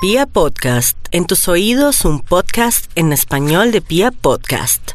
Pia 0.00 0.26
Podcast, 0.26 0.96
en 1.10 1.26
tus 1.26 1.48
oídos 1.48 2.04
un 2.04 2.20
podcast 2.20 2.88
en 2.94 3.12
español 3.12 3.72
de 3.72 3.80
Pia 3.80 4.12
Podcast. 4.12 4.92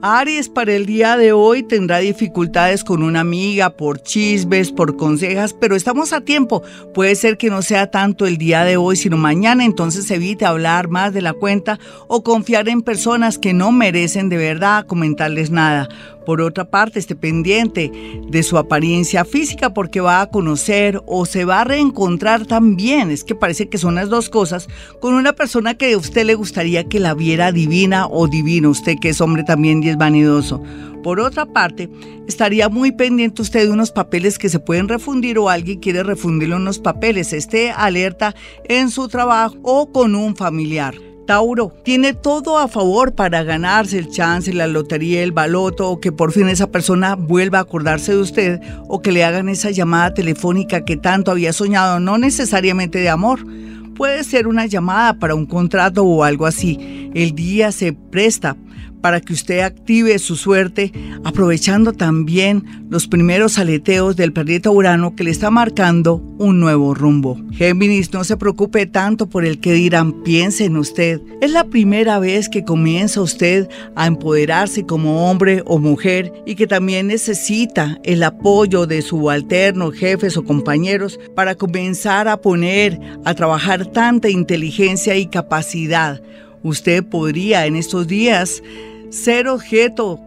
Aries 0.00 0.48
para 0.48 0.72
el 0.72 0.86
día 0.86 1.18
de 1.18 1.32
hoy 1.32 1.62
tendrá 1.62 1.98
dificultades 1.98 2.82
con 2.82 3.02
una 3.02 3.20
amiga 3.20 3.76
por 3.76 4.02
chismes, 4.02 4.72
por 4.72 4.96
consejas, 4.96 5.52
pero 5.52 5.76
estamos 5.76 6.14
a 6.14 6.22
tiempo. 6.22 6.62
Puede 6.94 7.16
ser 7.16 7.36
que 7.36 7.50
no 7.50 7.60
sea 7.60 7.90
tanto 7.90 8.26
el 8.26 8.38
día 8.38 8.64
de 8.64 8.78
hoy, 8.78 8.96
sino 8.96 9.18
mañana, 9.18 9.66
entonces 9.66 10.10
evite 10.10 10.46
hablar 10.46 10.88
más 10.88 11.12
de 11.12 11.20
la 11.20 11.34
cuenta 11.34 11.78
o 12.08 12.22
confiar 12.22 12.70
en 12.70 12.80
personas 12.80 13.36
que 13.36 13.52
no 13.52 13.72
merecen 13.72 14.30
de 14.30 14.38
verdad 14.38 14.86
comentarles 14.86 15.50
nada. 15.50 15.90
Por 16.30 16.42
otra 16.42 16.70
parte, 16.70 17.00
esté 17.00 17.16
pendiente 17.16 17.90
de 18.28 18.44
su 18.44 18.56
apariencia 18.56 19.24
física 19.24 19.74
porque 19.74 20.00
va 20.00 20.20
a 20.20 20.30
conocer 20.30 21.02
o 21.06 21.26
se 21.26 21.44
va 21.44 21.62
a 21.62 21.64
reencontrar 21.64 22.46
también, 22.46 23.10
es 23.10 23.24
que 23.24 23.34
parece 23.34 23.68
que 23.68 23.78
son 23.78 23.96
las 23.96 24.10
dos 24.10 24.30
cosas, 24.30 24.68
con 25.00 25.14
una 25.14 25.32
persona 25.32 25.74
que 25.74 25.92
a 25.92 25.98
usted 25.98 26.24
le 26.24 26.36
gustaría 26.36 26.84
que 26.84 27.00
la 27.00 27.14
viera 27.14 27.50
divina 27.50 28.06
o 28.06 28.28
divino, 28.28 28.70
usted 28.70 28.94
que 29.00 29.08
es 29.08 29.20
hombre 29.20 29.42
también 29.42 29.82
y 29.82 29.88
es 29.88 29.96
vanidoso. 29.96 30.62
Por 31.02 31.18
otra 31.18 31.46
parte, 31.46 31.90
estaría 32.28 32.68
muy 32.68 32.92
pendiente 32.92 33.42
usted 33.42 33.64
de 33.64 33.72
unos 33.72 33.90
papeles 33.90 34.38
que 34.38 34.50
se 34.50 34.60
pueden 34.60 34.86
refundir 34.86 35.36
o 35.36 35.48
alguien 35.48 35.80
quiere 35.80 36.04
refundirle 36.04 36.54
unos 36.54 36.78
papeles. 36.78 37.32
Esté 37.32 37.72
alerta 37.72 38.36
en 38.68 38.92
su 38.92 39.08
trabajo 39.08 39.56
o 39.64 39.90
con 39.90 40.14
un 40.14 40.36
familiar. 40.36 41.09
Tauro 41.30 41.72
tiene 41.84 42.12
todo 42.12 42.58
a 42.58 42.66
favor 42.66 43.14
para 43.14 43.44
ganarse 43.44 43.96
el 43.96 44.08
chance, 44.08 44.52
la 44.52 44.66
lotería, 44.66 45.22
el 45.22 45.30
baloto, 45.30 45.88
o 45.88 46.00
que 46.00 46.10
por 46.10 46.32
fin 46.32 46.48
esa 46.48 46.72
persona 46.72 47.14
vuelva 47.14 47.58
a 47.58 47.62
acordarse 47.62 48.10
de 48.10 48.18
usted, 48.18 48.60
o 48.88 49.00
que 49.00 49.12
le 49.12 49.22
hagan 49.22 49.48
esa 49.48 49.70
llamada 49.70 50.12
telefónica 50.12 50.84
que 50.84 50.96
tanto 50.96 51.30
había 51.30 51.52
soñado, 51.52 52.00
no 52.00 52.18
necesariamente 52.18 52.98
de 52.98 53.10
amor. 53.10 53.46
Puede 53.94 54.24
ser 54.24 54.48
una 54.48 54.66
llamada 54.66 55.20
para 55.20 55.36
un 55.36 55.46
contrato 55.46 56.02
o 56.02 56.24
algo 56.24 56.46
así. 56.46 57.12
El 57.14 57.36
día 57.36 57.70
se 57.70 57.92
presta 57.92 58.56
para 59.00 59.20
que 59.20 59.32
usted 59.32 59.60
active 59.60 60.18
su 60.18 60.36
suerte, 60.36 60.92
aprovechando 61.24 61.92
también 61.92 62.64
los 62.90 63.06
primeros 63.06 63.58
aleteos 63.58 64.16
del 64.16 64.32
planeta 64.32 64.70
Urano 64.70 65.16
que 65.16 65.24
le 65.24 65.30
está 65.30 65.50
marcando 65.50 66.16
un 66.38 66.60
nuevo 66.60 66.94
rumbo. 66.94 67.38
Géminis, 67.52 68.12
no 68.12 68.24
se 68.24 68.36
preocupe 68.36 68.86
tanto 68.86 69.28
por 69.28 69.44
el 69.44 69.60
que 69.60 69.72
dirán, 69.72 70.22
piense 70.22 70.64
en 70.64 70.76
usted. 70.76 71.20
Es 71.40 71.52
la 71.52 71.64
primera 71.64 72.18
vez 72.18 72.48
que 72.48 72.64
comienza 72.64 73.22
usted 73.22 73.68
a 73.94 74.06
empoderarse 74.06 74.84
como 74.84 75.30
hombre 75.30 75.62
o 75.66 75.78
mujer 75.78 76.32
y 76.46 76.54
que 76.54 76.66
también 76.66 77.06
necesita 77.06 77.98
el 78.02 78.22
apoyo 78.22 78.86
de 78.86 79.02
subalternos, 79.02 79.94
jefes 79.94 80.36
o 80.36 80.44
compañeros 80.44 81.18
para 81.34 81.54
comenzar 81.54 82.28
a 82.28 82.40
poner 82.40 83.00
a 83.24 83.34
trabajar 83.34 83.86
tanta 83.86 84.28
inteligencia 84.28 85.16
y 85.16 85.26
capacidad. 85.26 86.20
Usted 86.62 87.04
podría 87.04 87.66
en 87.66 87.76
estos 87.76 88.06
días 88.06 88.62
ser 89.10 89.48
objeto 89.48 90.20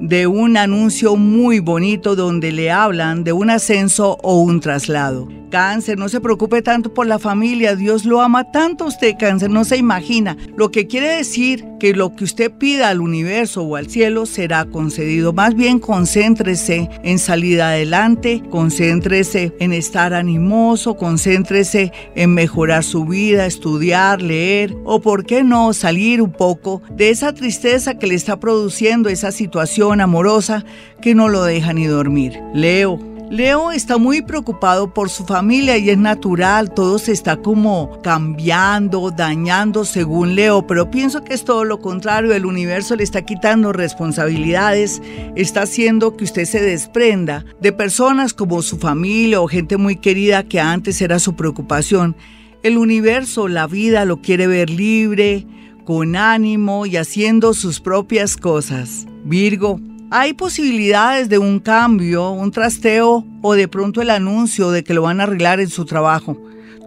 de 0.00 0.26
un 0.26 0.56
anuncio 0.56 1.16
muy 1.16 1.60
bonito 1.60 2.16
donde 2.16 2.52
le 2.52 2.70
hablan 2.70 3.24
de 3.24 3.32
un 3.32 3.50
ascenso 3.50 4.18
o 4.22 4.40
un 4.40 4.60
traslado. 4.60 5.28
Cáncer, 5.50 5.98
no 5.98 6.08
se 6.08 6.20
preocupe 6.20 6.62
tanto 6.62 6.94
por 6.94 7.06
la 7.06 7.18
familia, 7.18 7.76
Dios 7.76 8.06
lo 8.06 8.22
ama 8.22 8.50
tanto 8.50 8.84
a 8.84 8.88
usted, 8.88 9.16
cáncer, 9.18 9.50
no 9.50 9.64
se 9.64 9.76
imagina. 9.76 10.34
Lo 10.56 10.70
que 10.70 10.86
quiere 10.86 11.08
decir 11.08 11.66
que 11.78 11.92
lo 11.92 12.14
que 12.14 12.24
usted 12.24 12.50
pida 12.50 12.88
al 12.88 13.00
universo 13.00 13.62
o 13.62 13.76
al 13.76 13.90
cielo 13.90 14.24
será 14.24 14.64
concedido. 14.64 15.34
Más 15.34 15.54
bien 15.54 15.78
concéntrese 15.78 16.88
en 17.02 17.18
salir 17.18 17.60
adelante, 17.60 18.42
concéntrese 18.50 19.52
en 19.58 19.74
estar 19.74 20.14
animoso, 20.14 20.96
concéntrese 20.96 21.92
en 22.14 22.32
mejorar 22.32 22.82
su 22.82 23.04
vida, 23.04 23.44
estudiar, 23.44 24.22
leer 24.22 24.74
o 24.84 25.02
por 25.02 25.26
qué 25.26 25.44
no 25.44 25.74
salir 25.74 26.22
un 26.22 26.32
poco 26.32 26.80
de 26.96 27.10
esa 27.10 27.34
tristeza 27.34 27.98
que 27.98 28.06
le 28.06 28.14
está 28.14 28.40
produciendo 28.40 29.10
esa 29.10 29.32
situación 29.32 29.81
amorosa 29.90 30.64
que 31.00 31.14
no 31.14 31.28
lo 31.28 31.42
deja 31.42 31.72
ni 31.72 31.86
dormir. 31.86 32.38
Leo. 32.54 33.00
Leo 33.32 33.72
está 33.72 33.96
muy 33.96 34.20
preocupado 34.20 34.92
por 34.92 35.08
su 35.08 35.24
familia 35.24 35.78
y 35.78 35.88
es 35.88 35.96
natural, 35.96 36.70
todo 36.74 36.98
se 36.98 37.12
está 37.12 37.38
como 37.38 37.98
cambiando, 38.02 39.10
dañando 39.10 39.86
según 39.86 40.34
Leo, 40.34 40.66
pero 40.66 40.90
pienso 40.90 41.24
que 41.24 41.32
es 41.32 41.42
todo 41.42 41.64
lo 41.64 41.80
contrario, 41.80 42.34
el 42.34 42.44
universo 42.44 42.94
le 42.94 43.04
está 43.04 43.22
quitando 43.22 43.72
responsabilidades, 43.72 45.00
está 45.34 45.62
haciendo 45.62 46.14
que 46.14 46.24
usted 46.24 46.44
se 46.44 46.60
desprenda 46.60 47.46
de 47.58 47.72
personas 47.72 48.34
como 48.34 48.60
su 48.60 48.76
familia 48.76 49.40
o 49.40 49.48
gente 49.48 49.78
muy 49.78 49.96
querida 49.96 50.42
que 50.42 50.60
antes 50.60 51.00
era 51.00 51.18
su 51.18 51.34
preocupación. 51.34 52.14
El 52.62 52.76
universo, 52.76 53.48
la 53.48 53.66
vida 53.66 54.04
lo 54.04 54.20
quiere 54.20 54.46
ver 54.46 54.68
libre, 54.68 55.46
con 55.86 56.16
ánimo 56.16 56.84
y 56.84 56.98
haciendo 56.98 57.54
sus 57.54 57.80
propias 57.80 58.36
cosas. 58.36 59.06
Virgo, 59.24 59.80
hay 60.10 60.34
posibilidades 60.34 61.28
de 61.28 61.38
un 61.38 61.58
cambio, 61.58 62.30
un 62.32 62.50
trasteo 62.50 63.24
o 63.40 63.54
de 63.54 63.66
pronto 63.68 64.02
el 64.02 64.10
anuncio 64.10 64.70
de 64.70 64.84
que 64.84 64.94
lo 64.94 65.02
van 65.02 65.20
a 65.20 65.22
arreglar 65.22 65.60
en 65.60 65.70
su 65.70 65.84
trabajo. 65.84 66.36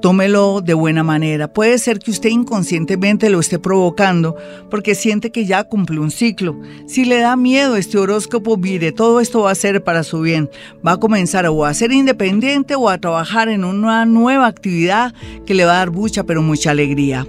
Tómelo 0.01 0.62
de 0.62 0.75
buena 0.75 1.03
manera. 1.03 1.51
Puede 1.51 1.79
ser 1.79 1.97
que 1.97 2.12
usted 2.12 2.29
inconscientemente 2.29 3.31
lo 3.31 3.40
esté 3.40 3.57
provocando 3.57 4.35
porque 4.69 4.94
siente 4.94 5.31
que 5.31 5.45
ya 5.45 5.63
cumple 5.63 6.00
un 6.00 6.12
ciclo. 6.12 6.59
Si 6.85 7.06
le 7.06 7.18
da 7.18 7.35
miedo 7.35 7.75
este 7.78 7.97
horóscopo, 7.97 8.57
mire, 8.57 8.91
todo 8.91 9.19
esto 9.19 9.41
va 9.41 9.51
a 9.51 9.56
ser 9.56 9.84
para 9.84 10.03
su 10.03 10.22
bien. 10.22 10.50
Va 10.85 10.91
a 10.91 11.00
comenzar 11.00 11.47
o 11.47 11.66
a 11.66 11.74
ser 11.74 11.91
independiente 11.91 12.75
o 12.75 12.90
a 12.90 13.00
trabajar 13.00 13.50
en 13.50 13.63
una 13.63 14.06
nueva 14.06 14.45
actividad 14.45 15.16
que 15.47 15.56
le 15.56 15.66
va 15.66 15.72
a 15.72 15.78
dar 15.78 15.91
mucha, 15.91 16.25
pero 16.25 16.44
mucha 16.44 16.69
alegría. 16.69 17.25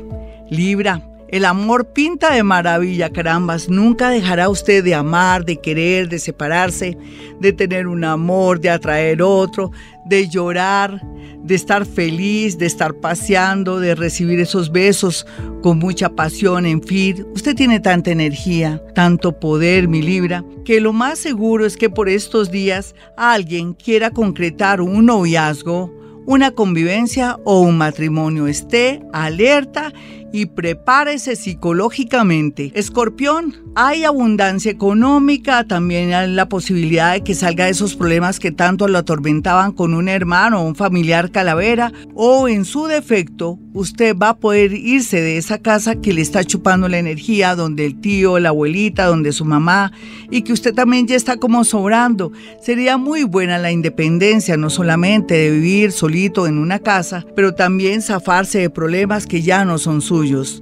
Libra, 0.51 1.03
el 1.29 1.45
amor 1.45 1.93
pinta 1.93 2.33
de 2.33 2.43
maravilla, 2.43 3.11
carambas. 3.11 3.69
Nunca 3.69 4.11
dejará 4.11 4.49
usted 4.49 4.85
de 4.85 4.95
amar, 4.95 5.45
de 5.45 5.57
querer, 5.57 6.09
de 6.09 6.19
separarse, 6.19 6.97
de 7.41 7.53
tener 7.53 7.87
un 7.87 8.05
amor, 8.05 8.61
de 8.61 8.71
atraer 8.71 9.23
otro, 9.23 9.73
de 10.05 10.29
llorar, 10.29 11.03
de 11.43 11.55
estar 11.55 11.85
feliz, 11.85 12.59
de 12.59 12.67
estar 12.67 12.95
paseando, 12.95 13.81
de 13.81 13.95
recibir 13.95 14.41
esos 14.41 14.71
besos 14.71 15.27
con 15.63 15.79
mucha 15.79 16.09
pasión, 16.11 16.67
en 16.67 16.83
fin. 16.83 17.27
Usted 17.35 17.55
tiene 17.55 17.81
tanta 17.81 18.11
energía, 18.11 18.83
tanto 18.95 19.39
poder, 19.39 19.89
mi 19.89 20.03
Libra, 20.03 20.45
que 20.65 20.81
lo 20.81 20.93
más 20.93 21.19
seguro 21.19 21.67
es 21.67 21.77
que 21.77 21.91
por 21.91 22.09
estos 22.09 22.51
días 22.51 22.95
alguien 23.17 23.75
quiera 23.75 24.11
concretar 24.11 24.81
un 24.81 25.07
noviazgo, 25.07 25.93
una 26.27 26.51
convivencia 26.51 27.39
o 27.45 27.61
un 27.61 27.79
matrimonio. 27.79 28.49
Esté 28.49 29.01
alerta 29.13 29.93
y 30.33 30.47
prepárese 30.47 31.37
psicológicamente. 31.37 32.73
Escorpión, 32.75 33.55
hay 33.75 34.05
abundancia 34.05 34.71
económica, 34.71 35.65
también 35.65 36.13
hay 36.13 36.33
la 36.33 36.49
posibilidad 36.49 37.13
de 37.13 37.23
que 37.23 37.35
salga 37.35 37.67
de 37.67 37.71
esos 37.71 37.95
problemas 37.95 38.41
que 38.41 38.51
tanto 38.51 38.89
lo 38.89 38.99
atormentaban 38.99 39.73
con 39.73 39.95
un 39.95 40.09
hermano 40.09 40.61
o 40.61 40.67
un 40.67 40.75
familiar 40.75 41.31
calavera, 41.31 41.93
o 42.15 42.49
en 42.49 42.65
su 42.65 42.87
defecto, 42.87 43.59
usted 43.73 44.17
va 44.17 44.31
a 44.31 44.37
poder 44.39 44.73
irse 44.73 45.21
de 45.21 45.37
esa 45.37 45.59
casa 45.59 45.97
que 45.97 46.13
le 46.13 46.23
está 46.23 46.45
chupando 46.45 46.89
la 46.89 46.99
energía, 46.99 47.55
donde 47.55 47.87
el 47.87 48.01
tío, 48.01 48.39
la 48.39 48.49
abuelita, 48.49 49.07
donde 49.07 49.33
su 49.33 49.45
mamá, 49.45 49.93
y 50.31 50.43
que 50.43 50.53
usted 50.53 50.75
también 50.75 51.07
ya 51.07 51.17
está 51.17 51.37
como 51.37 51.65
sobrando. 51.65 52.33
Sería 52.61 52.97
muy 52.97 53.23
buena 53.23 53.59
la 53.59 53.71
independencia, 53.71 54.57
no 54.57 54.71
solamente 54.71 55.35
de 55.35 55.51
vivir 55.51 55.93
solito 55.93 56.47
en 56.47 56.59
una 56.59 56.79
casa, 56.79 57.25
pero 57.35 57.55
también 57.55 58.03
zafarse 58.03 58.59
de 58.59 58.71
problemas 58.71 59.27
que 59.27 59.43
ya 59.43 59.65
no 59.65 59.79
son 59.79 60.01
suyos 60.01 60.16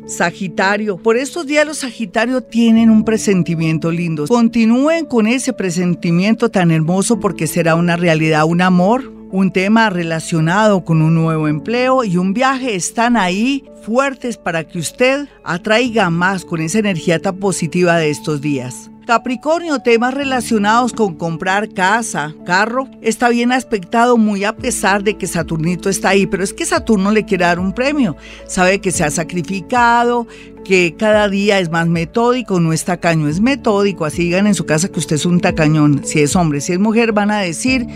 Sagitario, 0.06 0.96
por 0.96 1.16
estos 1.16 1.46
días 1.46 1.66
los 1.66 1.78
Sagitario 1.78 2.42
tienen 2.42 2.90
un 2.90 3.04
presentimiento 3.04 3.90
lindo. 3.90 4.26
Continúen 4.26 5.06
con 5.06 5.26
ese 5.26 5.52
presentimiento 5.52 6.50
tan 6.50 6.70
hermoso 6.70 7.20
porque 7.20 7.46
será 7.46 7.74
una 7.74 7.96
realidad, 7.96 8.44
un 8.46 8.60
amor, 8.60 9.12
un 9.30 9.52
tema 9.52 9.90
relacionado 9.90 10.84
con 10.84 11.02
un 11.02 11.14
nuevo 11.14 11.48
empleo 11.48 12.04
y 12.04 12.16
un 12.16 12.34
viaje 12.34 12.74
están 12.74 13.16
ahí 13.16 13.64
fuertes 13.82 14.36
para 14.36 14.64
que 14.64 14.78
usted 14.78 15.28
atraiga 15.44 16.10
más 16.10 16.44
con 16.44 16.60
esa 16.60 16.78
energía 16.78 17.20
tan 17.20 17.36
positiva 17.36 17.96
de 17.96 18.10
estos 18.10 18.40
días. 18.40 18.90
Capricornio, 19.06 19.80
temas 19.80 20.14
relacionados 20.14 20.94
con 20.94 21.14
comprar 21.14 21.68
casa, 21.68 22.34
carro, 22.46 22.88
está 23.02 23.28
bien 23.28 23.52
aspectado 23.52 24.16
muy 24.16 24.44
a 24.44 24.56
pesar 24.56 25.04
de 25.04 25.18
que 25.18 25.26
Saturnito 25.26 25.90
está 25.90 26.10
ahí, 26.10 26.26
pero 26.26 26.42
es 26.42 26.54
que 26.54 26.64
Saturno 26.64 27.10
le 27.10 27.26
quiere 27.26 27.44
dar 27.44 27.58
un 27.58 27.74
premio. 27.74 28.16
Sabe 28.46 28.80
que 28.80 28.92
se 28.92 29.04
ha 29.04 29.10
sacrificado, 29.10 30.26
que 30.64 30.96
cada 30.98 31.28
día 31.28 31.60
es 31.60 31.70
más 31.70 31.86
metódico, 31.86 32.58
no 32.60 32.72
es 32.72 32.84
tacaño, 32.84 33.28
es 33.28 33.40
metódico. 33.40 34.06
Así 34.06 34.24
digan 34.24 34.46
en 34.46 34.54
su 34.54 34.64
casa 34.64 34.88
que 34.88 34.98
usted 34.98 35.16
es 35.16 35.26
un 35.26 35.40
tacañón. 35.40 36.02
Si 36.04 36.20
es 36.20 36.34
hombre, 36.34 36.62
si 36.62 36.72
es 36.72 36.78
mujer, 36.78 37.12
van 37.12 37.30
a 37.30 37.40
decir 37.40 37.86